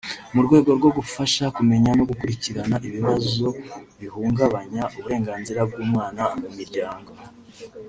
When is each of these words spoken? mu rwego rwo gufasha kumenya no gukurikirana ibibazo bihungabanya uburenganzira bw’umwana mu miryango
mu 0.33 0.41
rwego 0.45 0.69
rwo 0.77 0.89
gufasha 0.97 1.43
kumenya 1.55 1.91
no 1.97 2.03
gukurikirana 2.09 2.75
ibibazo 2.87 3.47
bihungabanya 3.99 4.81
uburenganzira 4.95 5.61
bw’umwana 5.69 6.23
mu 6.41 6.49
miryango 6.57 7.11